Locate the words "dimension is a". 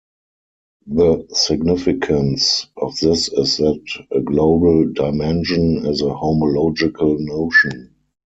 4.93-6.05